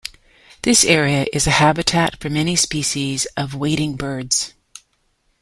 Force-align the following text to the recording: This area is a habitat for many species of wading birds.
This 0.63 0.83
area 0.83 1.27
is 1.31 1.45
a 1.45 1.51
habitat 1.51 2.19
for 2.19 2.27
many 2.31 2.55
species 2.55 3.27
of 3.37 3.53
wading 3.53 3.97
birds. 3.97 4.55